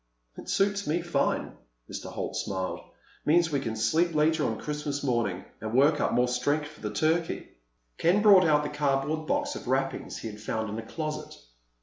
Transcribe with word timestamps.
"It 0.35 0.49
suits 0.49 0.87
me 0.87 1.03
fine." 1.03 1.51
Mr. 1.87 2.07
Holt 2.11 2.35
smiled. 2.35 2.79
"Means 3.23 3.51
we 3.51 3.59
can 3.59 3.75
sleep 3.75 4.15
later 4.15 4.43
on 4.45 4.57
Christmas 4.57 5.03
morning—and 5.03 5.75
work 5.75 5.99
up 6.01 6.11
more 6.11 6.27
strength 6.27 6.69
for 6.69 6.81
the 6.81 6.89
turkey." 6.91 7.49
Ken 7.99 8.23
brought 8.23 8.43
out 8.45 8.63
the 8.63 8.69
cardboard 8.69 9.27
box 9.27 9.53
of 9.55 9.67
wrappings 9.67 10.17
he 10.17 10.29
had 10.31 10.41
found 10.41 10.71
in 10.71 10.79
a 10.79 10.87
closet. 10.87 11.35